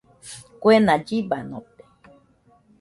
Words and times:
Kuena 0.61 0.93
llibanote. 1.05 1.83